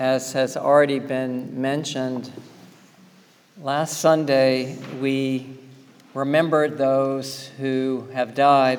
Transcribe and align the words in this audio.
as 0.00 0.32
has 0.32 0.56
already 0.56 0.98
been 0.98 1.60
mentioned, 1.60 2.32
last 3.60 3.98
Sunday 3.98 4.74
we 4.98 5.46
remembered 6.14 6.78
those 6.78 7.48
who 7.58 8.08
have 8.14 8.34
died, 8.34 8.78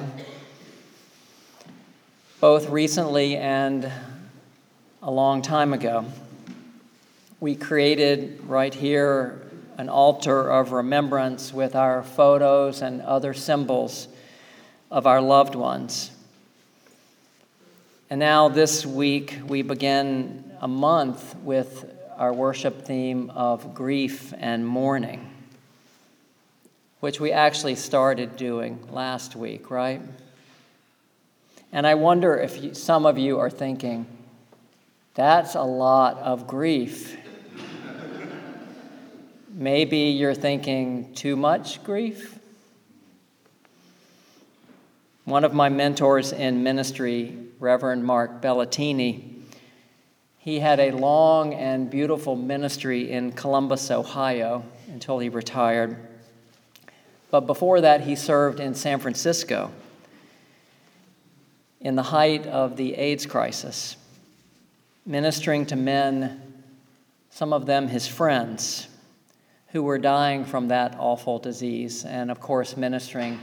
both 2.40 2.68
recently 2.70 3.38
and 3.38 3.92
a 5.04 5.12
long 5.12 5.44
time 5.44 5.74
ago. 5.74 6.04
We 7.40 7.54
created 7.54 8.42
right 8.48 8.74
here 8.74 9.44
an 9.78 9.90
altar 9.90 10.50
of 10.50 10.72
remembrance 10.72 11.54
with 11.54 11.76
our 11.76 12.02
photos 12.02 12.82
and 12.82 13.00
other 13.04 13.36
symbols 13.36 14.08
of 14.90 15.06
our 15.06 15.22
loved 15.22 15.54
ones. 15.54 16.10
And 18.12 18.20
now, 18.20 18.50
this 18.50 18.86
week, 18.86 19.40
we 19.48 19.62
begin 19.62 20.44
a 20.60 20.68
month 20.68 21.34
with 21.38 21.90
our 22.18 22.34
worship 22.34 22.84
theme 22.84 23.30
of 23.30 23.74
grief 23.74 24.34
and 24.38 24.68
mourning, 24.68 25.32
which 27.00 27.22
we 27.22 27.32
actually 27.32 27.76
started 27.76 28.36
doing 28.36 28.86
last 28.92 29.38
week, 29.38 29.72
right? 29.72 30.02
And 31.72 31.88
I 31.88 31.96
wonder 31.96 32.36
if 32.36 32.62
you, 32.62 32.74
some 32.74 33.06
of 33.06 33.18
you 33.18 33.40
are 33.40 33.50
thinking, 33.50 34.06
that's 35.14 35.56
a 35.56 35.64
lot 35.64 36.18
of 36.18 36.48
grief. 36.48 37.16
Maybe 39.54 39.98
you're 39.98 40.36
thinking, 40.36 41.14
too 41.14 41.38
much 41.38 41.82
grief? 41.82 42.41
One 45.26 45.44
of 45.44 45.54
my 45.54 45.70
mentors 45.70 46.32
in 46.32 46.64
ministry, 46.64 47.38
Reverend 47.60 48.04
Mark 48.04 48.42
Belletini, 48.42 49.32
he 50.40 50.60
had 50.60 50.80
a 50.80 50.90
long 50.90 51.54
and 51.54 51.92
beautiful 51.92 52.36
ministry 52.36 53.12
in 53.12 53.32
Columbus, 53.32 53.92
Ohio, 53.92 54.64
until 54.88 55.20
he 55.20 55.30
retired. 55.30 55.96
But 57.30 57.42
before 57.42 57.82
that, 57.82 58.02
he 58.02 58.16
served 58.16 58.60
in 58.60 58.74
San 58.74 59.00
Francisco 59.00 59.72
in 61.80 61.96
the 61.96 62.04
height 62.04 62.48
of 62.48 62.76
the 62.76 62.96
AIDS 62.96 63.28
crisis, 63.28 63.98
ministering 65.06 65.68
to 65.68 65.76
men, 65.76 66.42
some 67.30 67.54
of 67.54 67.68
them 67.68 67.88
his 67.88 68.08
friends, 68.08 68.88
who 69.68 69.84
were 69.84 70.00
dying 70.00 70.46
from 70.46 70.70
that 70.70 70.96
awful 70.98 71.38
disease, 71.38 72.06
and 72.06 72.32
of 72.32 72.40
course, 72.40 72.76
ministering 72.76 73.40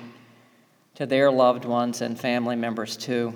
to 0.98 1.06
their 1.06 1.30
loved 1.30 1.64
ones 1.64 2.00
and 2.00 2.18
family 2.18 2.56
members 2.56 2.96
too. 2.96 3.32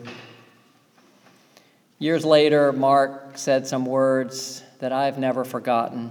Years 2.01 2.25
later, 2.25 2.73
Mark 2.73 3.39
said 3.39 3.69
some 3.69 3.87
words 3.87 4.65
that 4.81 4.93
I've 4.93 5.17
never 5.17 5.45
forgotten. 5.45 6.11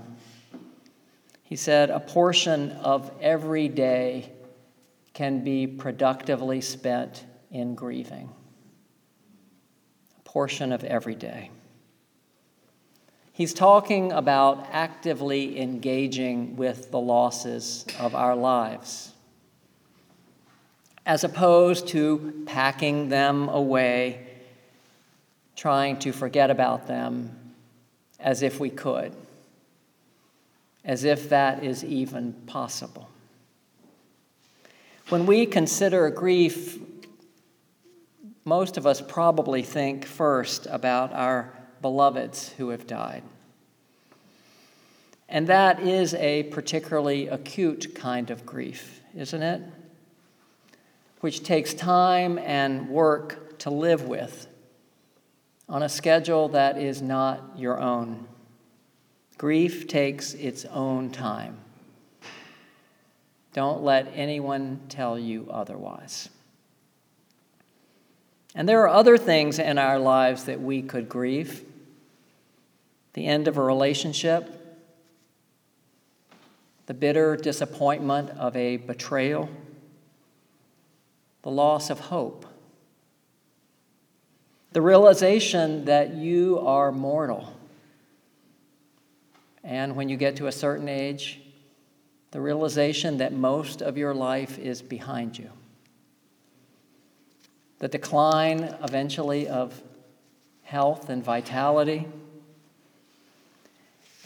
He 1.43 1.57
said, 1.57 1.89
A 1.89 1.99
portion 1.99 2.71
of 2.71 3.11
every 3.19 3.67
day 3.67 4.31
can 5.13 5.43
be 5.43 5.67
productively 5.67 6.61
spent 6.61 7.25
in 7.51 7.75
grieving. 7.75 8.29
A 10.19 10.21
portion 10.21 10.71
of 10.71 10.85
every 10.85 11.15
day. 11.15 11.51
He's 13.33 13.53
talking 13.53 14.13
about 14.13 14.69
actively 14.71 15.59
engaging 15.59 16.55
with 16.55 16.91
the 16.91 16.99
losses 17.01 17.85
of 17.99 18.15
our 18.15 18.37
lives 18.37 19.11
as 21.11 21.25
opposed 21.25 21.89
to 21.89 22.41
packing 22.45 23.09
them 23.09 23.49
away, 23.49 24.25
trying 25.57 25.99
to 25.99 26.13
forget 26.13 26.49
about 26.49 26.87
them 26.87 27.37
as 28.17 28.41
if 28.41 28.61
we 28.61 28.69
could, 28.69 29.13
as 30.85 31.03
if 31.03 31.27
that 31.27 31.65
is 31.65 31.83
even 31.83 32.31
possible. 32.47 33.09
When 35.09 35.25
we 35.25 35.45
consider 35.45 36.09
grief, 36.11 36.79
most 38.45 38.77
of 38.77 38.87
us 38.87 39.01
probably 39.01 39.63
think 39.63 40.05
first 40.05 40.65
about 40.67 41.11
our 41.11 41.51
beloveds 41.81 42.53
who 42.53 42.69
have 42.69 42.87
died. 42.87 43.23
And 45.27 45.47
that 45.47 45.81
is 45.81 46.13
a 46.13 46.43
particularly 46.43 47.27
acute 47.27 47.95
kind 47.95 48.31
of 48.31 48.45
grief, 48.45 49.01
isn't 49.13 49.43
it? 49.43 49.61
Which 51.21 51.43
takes 51.43 51.73
time 51.73 52.37
and 52.39 52.89
work 52.89 53.57
to 53.59 53.69
live 53.69 54.03
with 54.03 54.47
on 55.69 55.83
a 55.83 55.89
schedule 55.89 56.49
that 56.49 56.77
is 56.77 57.01
not 57.01 57.41
your 57.55 57.79
own. 57.79 58.27
Grief 59.37 59.87
takes 59.87 60.33
its 60.33 60.65
own 60.65 61.11
time. 61.11 61.57
Don't 63.53 63.81
let 63.81 64.11
anyone 64.15 64.81
tell 64.89 65.17
you 65.17 65.47
otherwise. 65.49 66.29
And 68.53 68.67
there 68.67 68.81
are 68.81 68.89
other 68.89 69.17
things 69.17 69.59
in 69.59 69.77
our 69.77 69.99
lives 69.99 70.45
that 70.45 70.59
we 70.59 70.81
could 70.81 71.07
grieve 71.07 71.63
the 73.13 73.27
end 73.27 73.47
of 73.47 73.57
a 73.57 73.61
relationship, 73.61 74.83
the 76.85 76.93
bitter 76.93 77.35
disappointment 77.35 78.29
of 78.31 78.55
a 78.55 78.77
betrayal 78.77 79.49
the 81.43 81.51
loss 81.51 81.89
of 81.89 81.99
hope, 81.99 82.45
the 84.71 84.81
realization 84.81 85.85
that 85.85 86.13
you 86.13 86.59
are 86.59 86.91
mortal. 86.91 87.53
And 89.63 89.95
when 89.95 90.09
you 90.09 90.17
get 90.17 90.37
to 90.37 90.47
a 90.47 90.51
certain 90.51 90.87
age, 90.87 91.41
the 92.31 92.41
realization 92.41 93.17
that 93.17 93.33
most 93.33 93.81
of 93.81 93.97
your 93.97 94.13
life 94.13 94.57
is 94.57 94.81
behind 94.81 95.37
you. 95.37 95.49
The 97.79 97.87
decline 97.87 98.75
eventually 98.83 99.47
of 99.47 99.81
health 100.63 101.09
and 101.09 101.23
vitality. 101.23 102.07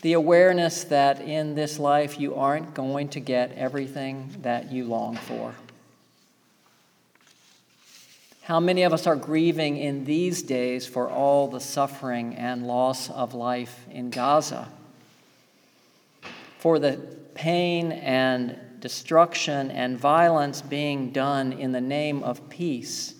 The 0.01 0.13
awareness 0.13 0.83
that 0.85 1.21
in 1.21 1.55
this 1.55 1.79
life 1.79 2.19
you 2.19 2.35
aren't 2.35 2.75
going 2.75 3.09
to 3.09 3.19
get 3.19 3.53
everything 3.53 4.29
that 4.43 4.71
you 4.71 4.85
long 4.85 5.15
for. 5.15 5.55
How 8.45 8.59
many 8.59 8.83
of 8.83 8.93
us 8.93 9.07
are 9.07 9.15
grieving 9.15 9.77
in 9.77 10.05
these 10.05 10.43
days 10.43 10.85
for 10.85 11.09
all 11.09 11.47
the 11.47 11.59
suffering 11.59 12.35
and 12.35 12.67
loss 12.67 13.09
of 13.09 13.33
life 13.33 13.87
in 13.89 14.11
Gaza? 14.11 14.67
For 16.59 16.77
the 16.77 16.97
pain 17.33 17.91
and 17.91 18.55
destruction 18.79 19.71
and 19.71 19.97
violence 19.97 20.61
being 20.61 21.09
done 21.09 21.53
in 21.53 21.71
the 21.71 21.81
name 21.81 22.21
of 22.21 22.47
peace 22.47 23.15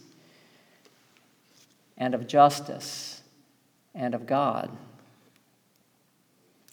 and 1.97 2.13
of 2.13 2.27
justice 2.27 3.23
and 3.95 4.13
of 4.13 4.27
God? 4.27 4.69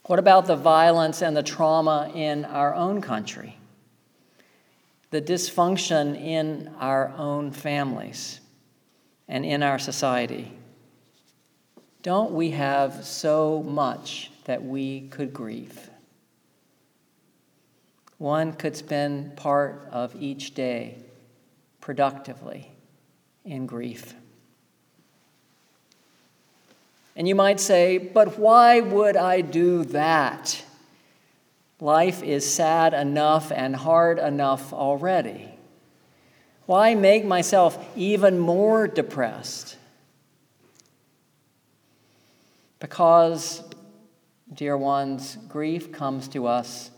What 0.05 0.19
about 0.19 0.44
the 0.44 0.56
violence 0.56 1.22
and 1.22 1.34
the 1.34 1.43
trauma 1.43 2.12
in 2.14 2.44
our 2.44 2.75
own 2.75 3.00
country? 3.00 3.56
The 5.08 5.22
dysfunction 5.22 6.22
in 6.22 6.70
our 6.78 7.14
own 7.16 7.50
families? 7.50 8.40
And 9.32 9.46
in 9.46 9.62
our 9.62 9.79
society. 9.79 10.52
Don't 12.02 12.32
we 12.32 12.50
have 12.50 13.02
so 13.02 13.62
much 13.62 14.31
that 14.44 14.62
we 14.62 15.08
could 15.08 15.32
grieve? 15.32 15.88
One 18.19 18.52
could 18.52 18.76
spend 18.76 19.34
part 19.34 19.88
of 19.90 20.14
each 20.20 20.52
day 20.52 20.99
productively 21.81 22.73
in 23.46 23.64
grief. 23.64 24.12
And 27.17 27.26
you 27.26 27.34
might 27.34 27.58
say, 27.58 27.96
but 27.96 28.38
why 28.38 28.81
would 28.81 29.17
I 29.17 29.40
do 29.40 29.84
that? 29.84 30.62
Life 31.81 32.23
is 32.23 32.52
sad 32.52 32.93
enough 32.93 33.50
and 33.50 33.75
hard 33.75 34.19
enough 34.19 34.75
already. 34.75 35.51
Why 36.66 36.94
make 36.94 37.24
myself 37.24 37.78
even 37.96 38.38
more 38.38 38.86
depressed? 38.86 39.76
Because, 42.78 43.62
dear 44.52 44.76
ones, 44.76 45.36
grief 45.48 45.92
comes 45.92 46.28
to 46.28 46.46
us 46.46 46.90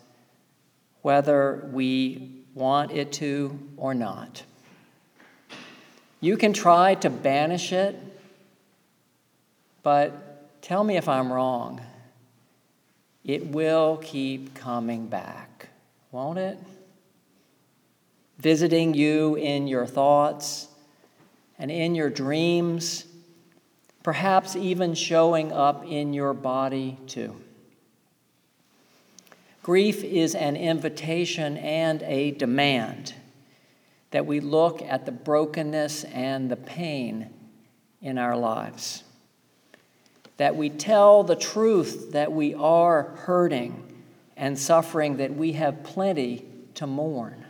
whether 1.02 1.68
we 1.72 2.30
want 2.54 2.92
it 2.92 3.12
to 3.12 3.58
or 3.76 3.94
not. 3.94 4.42
You 6.20 6.38
can 6.38 6.54
try 6.54 6.94
to 6.96 7.10
banish 7.10 7.72
it, 7.72 7.96
but 9.82 10.62
tell 10.62 10.82
me 10.82 10.96
if 10.96 11.08
I'm 11.08 11.30
wrong. 11.30 11.82
It 13.24 13.46
will 13.46 13.98
keep 14.02 14.54
coming 14.54 15.06
back, 15.06 15.68
won't 16.12 16.38
it? 16.38 16.58
Visiting 18.38 18.94
you 18.94 19.36
in 19.36 19.66
your 19.66 19.86
thoughts 19.86 20.68
and 21.58 21.70
in 21.70 21.94
your 21.94 22.10
dreams, 22.10 23.04
perhaps 24.02 24.56
even 24.56 24.94
showing 24.94 25.52
up 25.52 25.84
in 25.86 26.12
your 26.12 26.34
body 26.34 26.98
too. 27.06 27.34
Grief 29.62 30.04
is 30.04 30.34
an 30.34 30.56
invitation 30.56 31.56
and 31.56 32.02
a 32.02 32.32
demand 32.32 33.14
that 34.10 34.26
we 34.26 34.38
look 34.38 34.82
at 34.82 35.06
the 35.06 35.12
brokenness 35.12 36.04
and 36.04 36.50
the 36.50 36.56
pain 36.56 37.30
in 38.02 38.18
our 38.18 38.36
lives, 38.36 39.02
that 40.36 40.54
we 40.54 40.68
tell 40.68 41.22
the 41.22 41.34
truth 41.34 42.12
that 42.12 42.30
we 42.30 42.52
are 42.54 43.04
hurting 43.16 44.02
and 44.36 44.58
suffering, 44.58 45.16
that 45.16 45.34
we 45.34 45.52
have 45.52 45.82
plenty 45.82 46.44
to 46.74 46.86
mourn. 46.86 47.43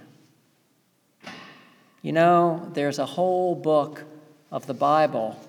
You 2.05 2.12
know, 2.12 2.69
there's 2.75 2.99
a 2.99 3.06
whole 3.06 3.55
book 3.55 4.05
of 4.53 4.67
the 4.67 4.75
Bible 4.75 5.41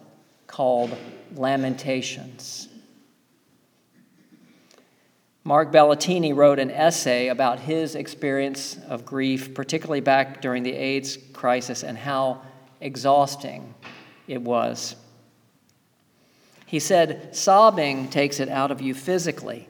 called 0.48 0.96
Lamentations. 1.36 2.69
Mark 5.44 5.74
Belletini 5.74 6.34
wrote 6.34 6.60
an 6.60 6.72
essay 6.72 7.28
about 7.28 7.60
his 7.60 7.96
experience 7.96 8.78
of 8.88 9.06
grief, 9.06 9.54
particularly 9.54 10.00
back 10.00 10.42
during 10.42 10.63
the 10.63 10.72
AIDS 10.72 11.18
crisis, 11.34 11.84
and 11.84 11.98
how 11.98 12.42
exhausting 12.80 13.74
it 14.25 14.42
was. 14.42 14.96
He 16.66 16.80
said, 16.80 17.36
Sobbing 17.36 18.08
takes 18.08 18.40
it 18.40 18.48
out 18.48 18.72
of 18.72 18.80
you 18.80 18.94
physically. 18.94 19.68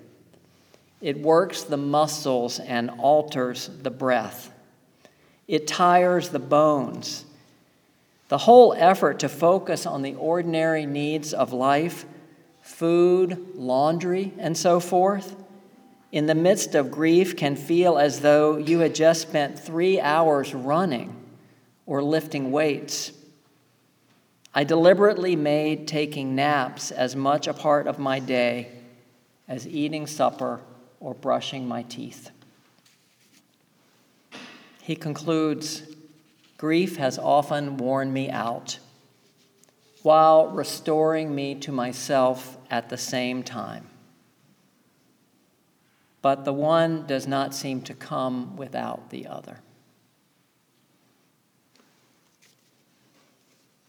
It 1.02 1.20
works 1.20 1.64
the 1.64 1.78
muscles 1.78 2.60
and 2.60 2.92
alters 3.00 3.72
the 3.82 3.90
breath. 3.90 4.52
It 5.48 5.68
tires 5.68 6.30
the 6.30 6.40
bones. 6.40 7.26
The 8.30 8.40
whole 8.40 8.74
effort 8.78 9.20
to 9.20 9.30
focus 9.30 9.86
on 9.86 10.02
the 10.02 10.16
ordinary 10.16 10.86
needs 10.86 11.34
of 11.34 11.54
life, 11.54 12.06
food, 12.62 13.56
laundry, 13.56 14.34
and 14.40 14.58
so 14.58 14.80
forth, 14.80 15.36
in 16.12 16.26
the 16.26 16.36
midst 16.36 16.76
of 16.76 16.92
grief 16.92 17.36
can 17.36 17.56
feel 17.56 17.98
as 17.98 18.22
though 18.22 18.58
you 18.58 18.80
had 18.80 18.96
just 18.96 19.22
spent 19.22 19.60
three 19.60 20.00
hours 20.00 20.54
running 20.54 21.16
or 21.86 22.02
lifting 22.02 22.52
weights. 22.52 23.12
I 24.54 24.64
deliberately 24.64 25.36
made 25.36 25.88
taking 25.88 26.34
naps 26.34 26.90
as 26.90 27.16
much 27.16 27.48
a 27.48 27.54
part 27.54 27.88
of 27.88 28.00
my 28.00 28.20
day 28.20 28.72
as 29.48 29.68
eating 29.68 30.08
supper 30.08 30.62
or 31.00 31.14
brushing 31.14 31.68
my 31.68 31.84
teeth. 31.84 32.32
He 34.86 34.96
concludes 34.96 35.82
Grief 36.60 36.98
has 36.98 37.18
often 37.18 37.78
worn 37.78 38.14
me 38.14 38.30
out 38.30 38.78
while 40.04 40.46
restoring 40.50 41.34
me 41.34 41.56
to 41.56 41.72
myself 41.72 42.60
at 42.70 42.90
the 42.90 42.98
same 42.98 43.42
time. 43.42 43.88
But 46.22 46.46
the 46.46 46.54
one 46.54 47.08
does 47.08 47.26
not 47.26 47.56
seem 47.56 47.82
to 47.82 47.96
come 47.96 48.56
without 48.58 49.10
the 49.10 49.26
other. 49.26 49.60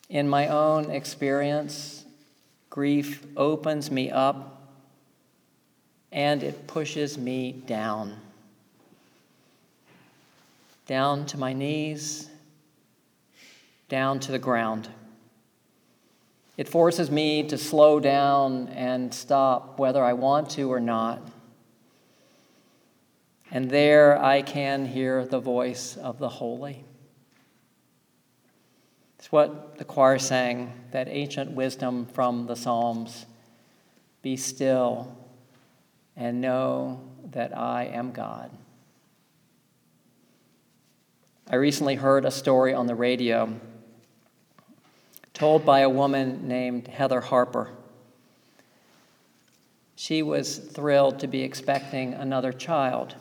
In 0.09 0.27
my 0.27 0.49
own 0.49 0.91
experience, 0.91 2.07
grief 2.71 3.23
opens 3.37 3.91
me 3.91 4.11
up 4.11 4.73
and 6.11 6.43
it 6.43 6.67
pushes 6.67 7.19
me 7.19 7.53
down. 7.53 8.19
Down 10.87 11.27
to 11.27 11.39
my 11.39 11.53
knees, 11.53 12.31
down 13.89 14.21
to 14.21 14.33
the 14.33 14.39
ground. 14.39 14.89
It 16.57 16.69
forces 16.69 17.11
me 17.11 17.43
to 17.49 17.59
slow 17.59 18.01
down 18.01 18.69
and 18.69 19.13
stop 19.13 19.79
whether 19.79 20.03
I 20.03 20.15
want 20.15 20.51
to 20.51 20.73
or 20.73 20.81
not. 20.81 21.21
And 23.51 23.71
there 23.71 24.19
I 24.23 24.43
can 24.43 24.87
hear 24.87 25.25
the 25.25 25.39
voice 25.39 25.97
of 25.97 26.19
the 26.19 26.29
holy. 26.29 26.85
It's 29.19 29.31
what 29.31 29.77
the 29.79 29.85
choir 29.85 30.19
sang, 30.19 30.73
that 30.93 31.09
ancient 31.09 31.51
wisdom 31.51 32.07
from 32.07 32.47
the 32.47 32.55
Psalms 32.57 33.27
Be 34.23 34.37
still 34.37 35.17
and 36.17 36.41
know 36.41 37.01
that 37.33 37.57
I 37.57 37.85
am 37.85 38.13
God. 38.13 38.51
I 41.49 41.55
recently 41.55 41.95
heard 41.95 42.25
a 42.25 42.31
story 42.33 42.75
on 42.75 42.89
the 42.89 42.97
radio 42.97 43.61
told 45.33 45.65
by 45.65 45.81
a 45.81 45.89
woman 45.89 46.49
named 46.49 46.89
Heather 46.89 47.21
Harper. 47.21 47.71
She 49.95 50.25
was 50.25 50.59
thrilled 50.59 51.21
to 51.21 51.29
be 51.29 51.43
expecting 51.43 52.15
another 52.15 52.53
child. 52.53 53.15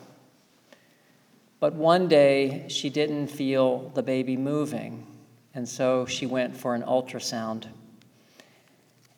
But 1.60 1.74
one 1.74 2.08
day 2.08 2.66
she 2.68 2.90
didn't 2.90 3.28
feel 3.28 3.90
the 3.94 4.02
baby 4.02 4.36
moving 4.36 5.06
and 5.54 5.68
so 5.68 6.04
she 6.04 6.26
went 6.26 6.56
for 6.56 6.74
an 6.74 6.82
ultrasound. 6.82 7.68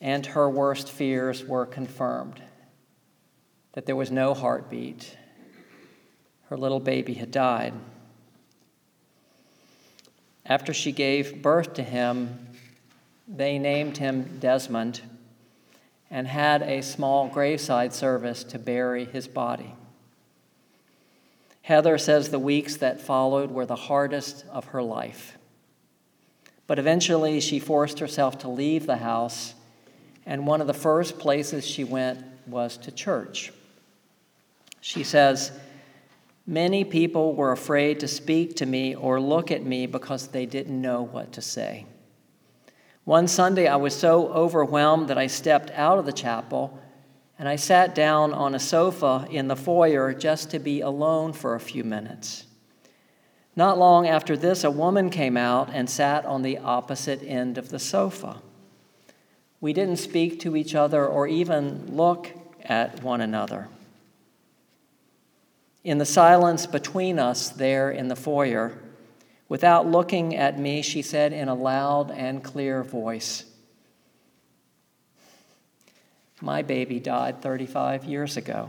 And 0.03 0.27
her 0.27 0.51
worst 0.51 0.91
fears 0.91 1.45
were 1.45 1.65
confirmed 1.65 2.43
that 3.73 3.87
there 3.87 3.97
was 3.97 4.11
no 4.11 4.35
heartbeat. 4.35 5.17
Her 6.51 6.59
little 6.59 6.79
baby 6.79 7.15
had 7.15 7.31
died. 7.31 7.73
After 10.49 10.73
she 10.73 10.93
gave 10.93 11.43
birth 11.43 11.75
to 11.75 11.83
him, 11.83 12.49
they 13.29 13.59
named 13.59 13.99
him 13.99 14.39
Desmond 14.41 15.03
and 16.11 16.27
had 16.27 16.63
a 16.63 16.83
small 16.83 17.29
graveside 17.29 17.93
service 17.93 18.43
to 18.45 18.59
bury 18.59 19.05
his 19.05 19.29
body. 19.29 19.75
Heather 21.61 21.99
says 21.99 22.31
the 22.31 22.39
weeks 22.39 22.79
that 22.79 22.99
followed 22.99 23.51
were 23.51 23.67
the 23.67 23.77
hardest 23.77 24.47
of 24.51 24.67
her 24.67 24.83
life. 24.83 25.37
But 26.67 26.79
eventually, 26.79 27.41
she 27.41 27.59
forced 27.59 27.99
herself 27.99 28.39
to 28.39 28.49
leave 28.49 28.87
the 28.87 28.97
house, 28.97 29.55
and 30.25 30.47
one 30.47 30.63
of 30.63 30.67
the 30.67 30.73
first 30.73 31.19
places 31.19 31.67
she 31.67 31.85
went 31.85 32.25
was 32.47 32.79
to 32.79 32.91
church. 32.91 33.53
She 34.81 35.05
says, 35.05 35.53
Many 36.49 36.83
people 36.83 37.35
were 37.35 37.53
afraid 37.53 38.01
to 38.01 38.09
speak 38.09 38.57
to 38.57 38.65
me 38.65 38.95
or 38.95 39.21
look 39.21 39.51
at 39.51 39.67
me 39.67 39.85
because 39.85 40.29
they 40.29 40.47
didn't 40.47 40.81
know 40.81 41.03
what 41.03 41.31
to 41.33 41.43
say. 41.43 41.85
One 43.05 43.29
Sunday, 43.29 43.67
I 43.67 43.77
was 43.77 43.95
so 43.95 44.29
overwhelmed 44.29 45.09
that 45.09 45.19
I 45.19 45.27
stepped 45.27 45.71
out 45.73 45.99
of 45.99 46.07
the 46.07 46.13
chapel 46.13 46.81
and 47.39 47.51
I 47.51 47.57
sat 47.57 47.95
down 47.95 48.33
on 48.33 48.55
a 48.55 48.59
sofa 48.59 49.29
in 49.31 49.49
the 49.49 49.57
foyer 49.57 50.15
just 50.15 50.51
to 50.53 50.59
be 50.59 50.81
alone 50.81 51.35
for 51.35 51.55
a 51.55 51.61
few 51.61 51.85
minutes. 51.85 52.47
Not 53.55 53.77
long 53.77 54.09
after 54.09 54.35
this, 54.35 54.65
a 54.65 54.71
woman 54.71 55.11
came 55.11 55.37
out 55.37 55.69
and 55.71 55.91
sat 55.91 56.25
on 56.25 56.41
the 56.41 56.57
opposite 56.57 57.23
end 57.23 57.59
of 57.59 57.69
the 57.69 57.79
sofa. 57.79 58.41
We 59.61 59.75
didn't 59.75 59.97
speak 59.99 60.41
to 60.41 60.57
each 60.57 60.75
other 60.75 61.07
or 61.07 61.27
even 61.27 61.95
look 61.95 62.33
at 62.63 63.03
one 63.03 63.21
another. 63.21 63.69
In 65.89 65.97
the 65.97 66.05
silence 66.05 66.67
between 66.67 67.19
us 67.19 67.49
there 67.49 67.91
in 67.91 68.09
the 68.09 68.15
foyer, 68.15 68.79
without 69.49 69.87
looking 69.87 70.37
at 70.37 70.59
me, 70.59 70.83
she 70.83 71.01
said 71.01 71.33
in 71.33 71.49
a 71.49 71.55
loud 71.55 72.11
and 72.11 72.45
clear 72.45 72.85
voice, 72.85 73.47
My 76.43 76.61
baby 76.61 77.01
died 77.01 77.41
35 77.41 78.05
years 78.05 78.37
ago 78.37 78.69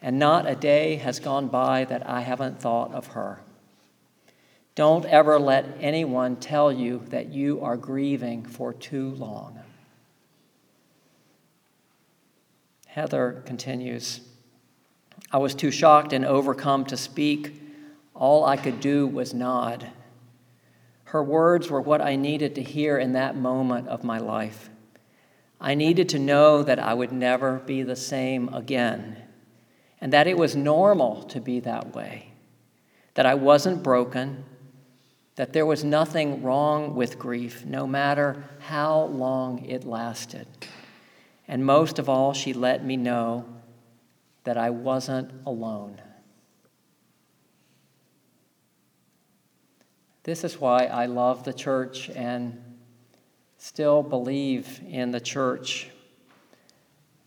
and 0.00 0.20
not 0.20 0.48
a 0.48 0.54
day 0.54 0.98
has 0.98 1.18
gone 1.18 1.48
by 1.48 1.84
that 1.86 2.08
I 2.08 2.20
haven't 2.20 2.60
thought 2.60 2.94
of 2.94 3.08
her. 3.08 3.40
Don't 4.76 5.04
ever 5.06 5.36
let 5.36 5.66
anyone 5.80 6.36
tell 6.36 6.70
you 6.70 7.02
that 7.08 7.30
you 7.30 7.60
are 7.60 7.76
grieving 7.76 8.44
for 8.44 8.72
too 8.72 9.10
long. 9.16 9.58
Heather 12.86 13.42
continues 13.44 14.20
I 15.30 15.38
was 15.38 15.54
too 15.54 15.70
shocked 15.70 16.12
and 16.12 16.24
overcome 16.24 16.84
to 16.86 16.96
speak. 16.96 17.60
All 18.14 18.44
I 18.44 18.56
could 18.56 18.80
do 18.80 19.06
was 19.06 19.34
nod. 19.34 19.90
Her 21.04 21.22
words 21.22 21.70
were 21.70 21.80
what 21.80 22.00
I 22.00 22.16
needed 22.16 22.54
to 22.56 22.62
hear 22.62 22.98
in 22.98 23.12
that 23.12 23.36
moment 23.36 23.88
of 23.88 24.04
my 24.04 24.18
life. 24.18 24.70
I 25.60 25.74
needed 25.74 26.08
to 26.10 26.18
know 26.18 26.62
that 26.62 26.78
I 26.78 26.94
would 26.94 27.12
never 27.12 27.58
be 27.60 27.82
the 27.82 27.96
same 27.96 28.52
again 28.52 29.16
and 30.00 30.12
that 30.12 30.26
it 30.26 30.36
was 30.36 30.54
normal 30.54 31.22
to 31.24 31.40
be 31.40 31.60
that 31.60 31.94
way, 31.94 32.32
that 33.14 33.26
I 33.26 33.34
wasn't 33.34 33.82
broken, 33.82 34.44
that 35.36 35.52
there 35.52 35.66
was 35.66 35.84
nothing 35.84 36.42
wrong 36.42 36.94
with 36.94 37.18
grief, 37.18 37.64
no 37.64 37.86
matter 37.86 38.44
how 38.60 39.04
long 39.04 39.64
it 39.64 39.84
lasted. 39.84 40.46
And 41.48 41.64
most 41.64 41.98
of 41.98 42.08
all, 42.08 42.32
she 42.32 42.52
let 42.52 42.84
me 42.84 42.96
know 42.96 43.44
that 44.46 44.56
I 44.56 44.70
wasn't 44.70 45.32
alone. 45.44 46.00
This 50.22 50.44
is 50.44 50.60
why 50.60 50.84
I 50.84 51.06
love 51.06 51.42
the 51.42 51.52
church 51.52 52.10
and 52.10 52.62
still 53.58 54.04
believe 54.04 54.80
in 54.88 55.10
the 55.10 55.20
church, 55.20 55.90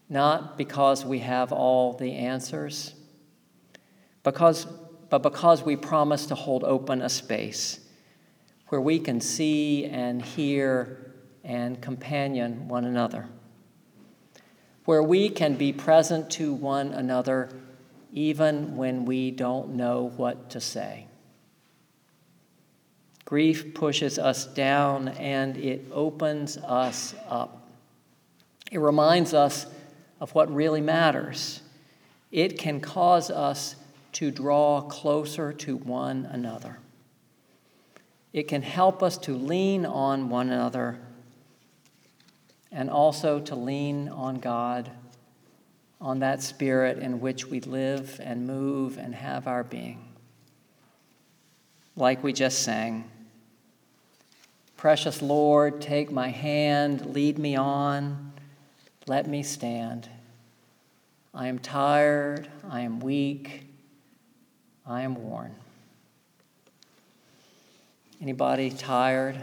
not 0.07 0.57
because 0.57 1.03
we 1.03 1.19
have 1.19 1.51
all 1.51 1.91
the 1.91 2.13
answers, 2.13 2.93
because, 4.23 4.65
but 5.09 5.21
because 5.21 5.61
we 5.61 5.75
promise 5.75 6.25
to 6.27 6.35
hold 6.35 6.63
open 6.63 7.01
a 7.01 7.09
space 7.09 7.81
where 8.69 8.79
we 8.79 8.97
can 8.97 9.19
see 9.19 9.83
and 9.85 10.21
hear 10.21 11.13
and 11.43 11.81
companion 11.81 12.69
one 12.69 12.85
another, 12.85 13.27
where 14.89 15.03
we 15.03 15.29
can 15.29 15.53
be 15.53 15.71
present 15.71 16.31
to 16.31 16.51
one 16.51 16.91
another 16.93 17.47
even 18.11 18.75
when 18.75 19.05
we 19.05 19.29
don't 19.29 19.69
know 19.69 20.11
what 20.17 20.49
to 20.49 20.59
say. 20.59 21.05
Grief 23.23 23.75
pushes 23.75 24.17
us 24.17 24.47
down 24.47 25.09
and 25.09 25.55
it 25.57 25.85
opens 25.91 26.57
us 26.57 27.13
up. 27.29 27.69
It 28.71 28.79
reminds 28.79 29.31
us 29.35 29.67
of 30.19 30.33
what 30.33 30.51
really 30.51 30.81
matters. 30.81 31.61
It 32.31 32.57
can 32.57 32.81
cause 32.81 33.29
us 33.29 33.75
to 34.13 34.31
draw 34.31 34.81
closer 34.81 35.53
to 35.53 35.77
one 35.77 36.27
another. 36.31 36.79
It 38.33 38.47
can 38.47 38.63
help 38.63 39.03
us 39.03 39.19
to 39.19 39.35
lean 39.35 39.85
on 39.85 40.29
one 40.29 40.49
another 40.49 40.97
and 42.71 42.89
also 42.89 43.39
to 43.39 43.55
lean 43.55 44.09
on 44.09 44.39
God, 44.39 44.91
on 45.99 46.19
that 46.19 46.41
spirit 46.43 46.99
in 46.99 47.19
which 47.19 47.47
we 47.47 47.59
live 47.61 48.19
and 48.23 48.45
move 48.45 48.97
and 48.97 49.15
have 49.15 49.47
our 49.47 49.63
being. 49.63 50.05
Like 51.95 52.23
we 52.23 52.31
just 52.31 52.63
sang. 52.63 53.09
Precious 54.77 55.21
Lord, 55.21 55.81
take 55.81 56.11
my 56.11 56.29
hand, 56.29 57.13
lead 57.13 57.37
me 57.37 57.55
on, 57.57 58.31
let 59.07 59.27
me 59.27 59.43
stand. 59.43 60.07
I 61.33 61.47
am 61.47 61.59
tired, 61.59 62.47
I 62.69 62.81
am 62.81 63.01
weak, 63.01 63.65
I 64.85 65.01
am 65.01 65.15
worn. 65.15 65.53
Anybody 68.21 68.69
tired 68.69 69.37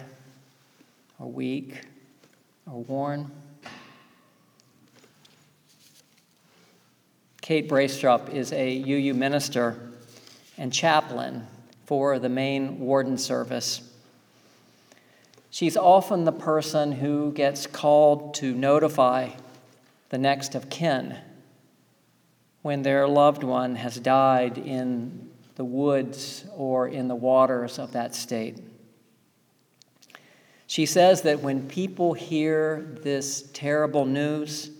or 1.19 1.31
weak 1.31 1.83
or 2.71 2.83
worn? 2.85 3.31
Kate 7.41 7.69
Braestrup 7.69 8.33
is 8.35 8.53
a 8.53 8.77
UU 8.83 9.15
minister 9.15 9.79
and 10.59 10.73
chaplain 10.73 11.47
for 11.85 12.19
the 12.19 12.29
Maine 12.29 12.81
Warden 12.81 13.19
Service. 13.19 13.83
She's 15.51 15.77
often 15.77 16.25
the 16.25 16.33
person 16.33 16.93
who 16.93 17.33
gets 17.33 17.67
called 17.67 18.35
to 18.35 18.53
notify 18.53 19.31
the 20.09 20.19
next 20.19 20.55
of 20.55 20.69
kin 20.69 21.17
when 22.63 22.83
their 22.83 23.07
loved 23.07 23.45
one 23.45 23.77
has 23.77 23.97
died 24.01 24.59
in 24.59 25.31
the 25.55 25.65
woods 25.65 26.45
or 26.57 26.89
in 26.89 27.07
the 27.07 27.15
waters 27.15 27.79
of 27.79 27.93
that 27.93 28.15
state. 28.15 28.59
She 30.67 30.87
says 30.87 31.23
that 31.23 31.41
when 31.41 31.69
people 31.69 32.13
hear 32.13 32.85
this 33.03 33.49
terrible 33.53 34.05
news, 34.05 34.71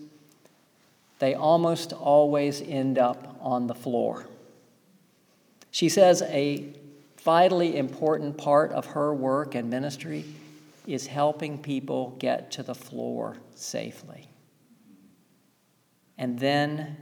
they 1.19 1.33
almost 1.33 1.93
always 1.93 2.61
end 2.61 2.97
up 2.97 3.37
on 3.41 3.67
the 3.67 3.73
floor. 3.73 4.27
She 5.71 5.89
says 5.89 6.21
a 6.23 6.73
vitally 7.23 7.77
important 7.77 8.37
part 8.37 8.71
of 8.71 8.85
her 8.87 9.13
work 9.13 9.55
and 9.55 9.69
ministry 9.69 10.25
is 10.85 11.07
helping 11.07 11.57
people 11.57 12.15
get 12.19 12.51
to 12.51 12.63
the 12.63 12.75
floor 12.75 13.37
safely. 13.55 14.29
And 16.17 16.39
then 16.39 16.97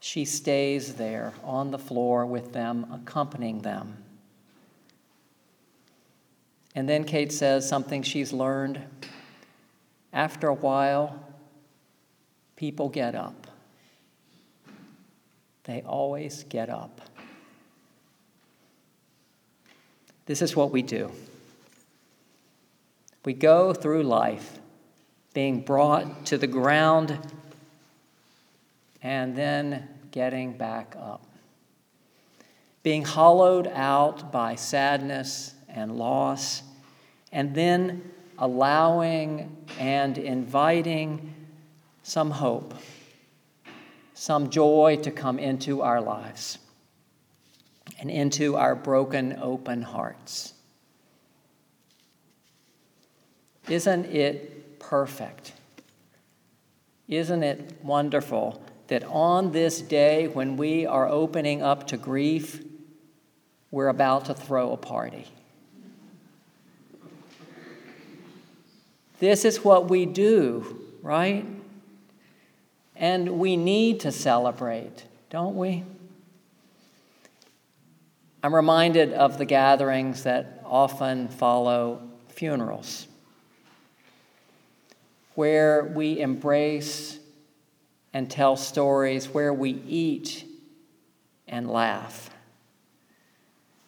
she 0.00 0.24
stays 0.24 0.94
there 0.94 1.32
on 1.44 1.70
the 1.70 1.78
floor 1.78 2.24
with 2.26 2.52
them, 2.52 2.86
accompanying 2.92 3.60
them. 3.60 3.96
And 6.74 6.88
then 6.88 7.04
Kate 7.04 7.32
says 7.32 7.68
something 7.68 8.02
she's 8.02 8.32
learned. 8.32 8.80
After 10.12 10.48
a 10.48 10.54
while, 10.54 11.18
people 12.56 12.88
get 12.88 13.14
up. 13.14 13.46
They 15.64 15.82
always 15.82 16.44
get 16.44 16.68
up. 16.68 17.00
This 20.26 20.42
is 20.42 20.54
what 20.54 20.70
we 20.70 20.82
do. 20.82 21.10
We 23.24 23.34
go 23.34 23.74
through 23.74 24.04
life 24.04 24.58
being 25.34 25.60
brought 25.60 26.26
to 26.26 26.38
the 26.38 26.46
ground 26.46 27.18
and 29.02 29.36
then 29.36 29.88
getting 30.10 30.52
back 30.52 30.96
up. 30.98 31.24
Being 32.82 33.04
hollowed 33.04 33.66
out 33.68 34.32
by 34.32 34.54
sadness 34.54 35.54
and 35.74 35.96
loss, 35.96 36.62
and 37.32 37.54
then 37.54 38.10
allowing 38.38 39.56
and 39.78 40.18
inviting 40.18 41.34
some 42.02 42.30
hope, 42.30 42.74
some 44.14 44.50
joy 44.50 44.98
to 45.02 45.10
come 45.10 45.38
into 45.38 45.82
our 45.82 46.00
lives 46.00 46.58
and 48.00 48.10
into 48.10 48.56
our 48.56 48.74
broken, 48.74 49.38
open 49.40 49.82
hearts. 49.82 50.54
Isn't 53.68 54.06
it 54.06 54.78
perfect? 54.78 55.52
Isn't 57.08 57.42
it 57.42 57.78
wonderful 57.82 58.62
that 58.88 59.04
on 59.04 59.52
this 59.52 59.80
day 59.80 60.28
when 60.28 60.56
we 60.56 60.86
are 60.86 61.08
opening 61.08 61.62
up 61.62 61.86
to 61.88 61.96
grief, 61.96 62.64
we're 63.70 63.88
about 63.88 64.24
to 64.24 64.34
throw 64.34 64.72
a 64.72 64.76
party? 64.76 65.26
This 69.20 69.44
is 69.44 69.62
what 69.62 69.88
we 69.90 70.06
do, 70.06 70.80
right? 71.02 71.44
And 72.96 73.38
we 73.38 73.56
need 73.56 74.00
to 74.00 74.12
celebrate, 74.12 75.04
don't 75.28 75.56
we? 75.56 75.84
I'm 78.42 78.54
reminded 78.54 79.12
of 79.12 79.36
the 79.36 79.44
gatherings 79.44 80.22
that 80.22 80.62
often 80.64 81.28
follow 81.28 82.00
funerals, 82.28 83.06
where 85.34 85.84
we 85.84 86.18
embrace 86.18 87.18
and 88.14 88.30
tell 88.30 88.56
stories, 88.56 89.28
where 89.28 89.52
we 89.52 89.82
eat 89.86 90.46
and 91.46 91.70
laugh. 91.70 92.30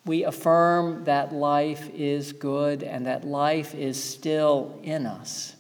We 0.04 0.24
affirm 0.24 1.04
that 1.04 1.32
life 1.32 1.88
is 1.94 2.32
good 2.32 2.82
and 2.82 3.06
that 3.06 3.24
life 3.24 3.74
is 3.74 4.02
still 4.02 4.78
in 4.82 5.06
us. 5.06 5.54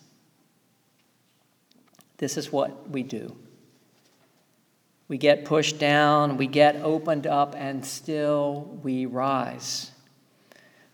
This 2.18 2.36
is 2.36 2.52
what 2.52 2.90
we 2.90 3.02
do. 3.02 3.36
We 5.08 5.18
get 5.18 5.44
pushed 5.44 5.78
down, 5.78 6.36
we 6.38 6.46
get 6.46 6.76
opened 6.76 7.26
up, 7.26 7.54
and 7.56 7.84
still 7.84 8.78
we 8.82 9.06
rise. 9.06 9.90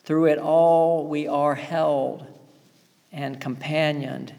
Through 0.05 0.26
it 0.26 0.38
all, 0.38 1.07
we 1.07 1.28
are 1.28 1.55
held 1.55 2.26
and 3.12 3.40
companioned, 3.40 4.33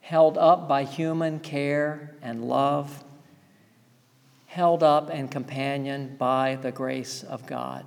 held 0.00 0.38
up 0.38 0.68
by 0.68 0.84
human 0.84 1.40
care 1.40 2.14
and 2.22 2.44
love, 2.48 3.04
held 4.46 4.82
up 4.82 5.10
and 5.10 5.30
companioned 5.30 6.16
by 6.16 6.56
the 6.56 6.72
grace 6.72 7.22
of 7.22 7.46
God. 7.46 7.84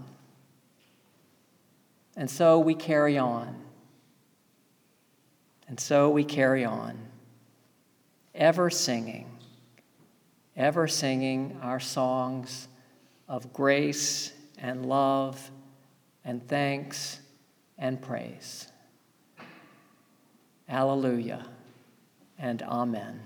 And 2.18 2.30
so 2.30 2.58
we 2.60 2.74
carry 2.74 3.18
on. 3.20 3.56
And 5.68 5.80
so 5.80 6.10
we 6.10 6.24
carry 6.24 6.66
on, 6.66 6.98
ever 8.34 8.70
singing, 8.70 9.38
ever 10.56 10.88
singing 10.88 11.60
our 11.62 11.80
songs 11.80 12.68
of 13.28 13.54
grace 13.54 14.32
and 14.58 14.86
love 14.86 15.52
and 16.26 16.46
thanks 16.48 17.20
and 17.78 18.02
praise. 18.02 18.68
Alleluia 20.70 21.46
and 22.40 22.62
Amen. 22.64 23.22